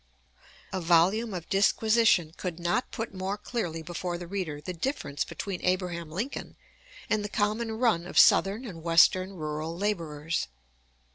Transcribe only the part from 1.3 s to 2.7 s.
of disquisition could